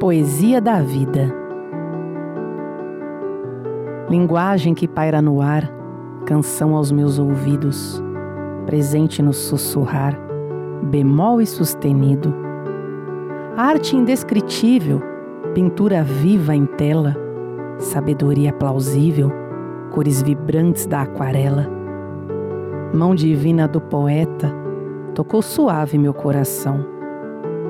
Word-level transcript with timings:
Poesia 0.00 0.60
da 0.60 0.80
vida. 0.80 1.34
Linguagem 4.08 4.72
que 4.72 4.86
paira 4.86 5.20
no 5.20 5.42
ar, 5.42 5.68
canção 6.24 6.76
aos 6.76 6.92
meus 6.92 7.18
ouvidos, 7.18 8.00
presente 8.64 9.20
no 9.20 9.32
sussurrar, 9.32 10.16
bemol 10.84 11.40
e 11.40 11.46
sustenido. 11.46 12.32
Arte 13.56 13.96
indescritível, 13.96 15.02
pintura 15.52 16.04
viva 16.04 16.54
em 16.54 16.64
tela, 16.64 17.16
sabedoria 17.78 18.52
plausível, 18.52 19.32
cores 19.90 20.22
vibrantes 20.22 20.86
da 20.86 21.02
aquarela. 21.02 21.68
Mão 22.94 23.16
divina 23.16 23.66
do 23.66 23.80
poeta 23.80 24.48
tocou 25.12 25.42
suave 25.42 25.98
meu 25.98 26.14
coração. 26.14 26.86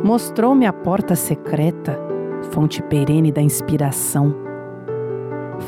Mostrou-me 0.04 0.66
a 0.66 0.74
porta 0.74 1.16
secreta 1.16 2.06
fonte 2.50 2.82
perene 2.82 3.30
da 3.30 3.40
inspiração. 3.40 4.34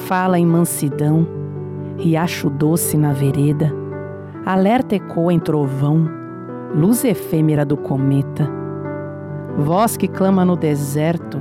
Fala 0.07 0.39
em 0.39 0.47
mansidão, 0.47 1.27
riacho 1.97 2.49
doce 2.49 2.97
na 2.97 3.13
vereda, 3.13 3.73
alerta 4.47 4.95
ecoa 4.95 5.33
em 5.33 5.39
trovão, 5.39 6.09
luz 6.75 7.05
efêmera 7.05 7.65
do 7.65 7.77
cometa. 7.77 8.49
Voz 9.59 9.97
que 9.97 10.09
clama 10.09 10.45
no 10.45 10.57
deserto, 10.57 11.41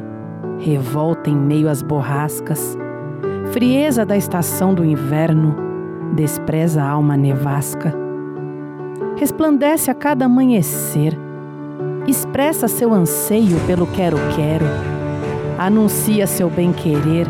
revolta 0.60 1.30
em 1.30 1.36
meio 1.36 1.70
às 1.70 1.82
borrascas, 1.82 2.78
frieza 3.52 4.06
da 4.06 4.18
estação 4.18 4.74
do 4.74 4.84
inverno, 4.84 5.56
despreza 6.16 6.82
a 6.82 6.90
alma 6.90 7.16
nevasca. 7.16 7.94
Resplandece 9.16 9.92
a 9.92 9.94
cada 9.94 10.26
amanhecer, 10.26 11.18
expressa 12.08 12.68
seu 12.68 12.94
anseio 12.94 13.60
pelo 13.68 13.86
quero-quero 13.88 14.66
anuncia 15.60 16.26
seu 16.26 16.50
bem-querer 16.50 17.28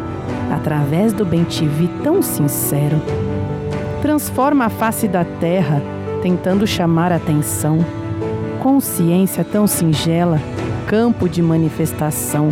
através 0.53 1.11
do 1.11 1.25
bem-te-vi 1.25 1.87
tão 2.03 2.21
sincero. 2.21 3.01
Transforma 4.03 4.65
a 4.65 4.69
face 4.69 5.07
da 5.07 5.25
terra, 5.25 5.81
tentando 6.21 6.67
chamar 6.67 7.11
atenção. 7.11 7.83
Consciência 8.61 9.43
tão 9.43 9.65
singela, 9.65 10.39
campo 10.85 11.27
de 11.27 11.41
manifestação. 11.41 12.49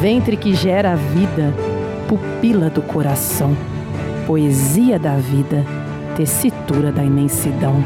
Ventre 0.00 0.34
que 0.34 0.54
gera 0.54 0.92
a 0.92 0.96
vida, 0.96 1.52
pupila 2.08 2.70
do 2.70 2.80
coração. 2.80 3.54
Poesia 4.26 4.98
da 4.98 5.16
vida, 5.16 5.62
tessitura 6.16 6.90
da 6.90 7.04
imensidão. 7.04 7.84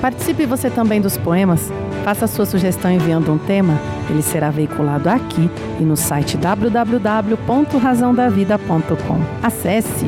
Participe 0.00 0.46
você 0.46 0.70
também 0.70 1.00
dos 1.00 1.16
poemas. 1.16 1.70
Faça 2.04 2.26
sua 2.26 2.44
sugestão 2.46 2.90
enviando 2.90 3.32
um 3.32 3.38
tema, 3.38 3.78
ele 4.08 4.22
será 4.22 4.50
veiculado 4.50 5.10
aqui 5.10 5.50
e 5.78 5.82
no 5.82 5.96
site 5.96 6.38
www.razãodavida.com. 6.38 9.20
Acesse 9.42 10.06